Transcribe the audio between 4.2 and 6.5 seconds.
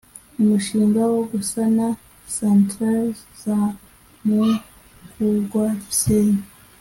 Mukungwa Gisenyi